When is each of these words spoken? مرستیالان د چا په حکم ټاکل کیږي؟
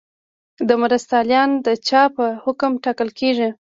مرستیالان 0.81 1.49
د 1.65 1.67
چا 1.87 2.01
په 2.15 2.25
حکم 2.43 2.71
ټاکل 2.83 3.09
کیږي؟ 3.19 3.49